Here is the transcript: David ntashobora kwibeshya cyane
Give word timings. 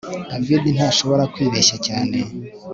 David 0.37 0.63
ntashobora 0.75 1.23
kwibeshya 1.33 1.77
cyane 1.87 2.17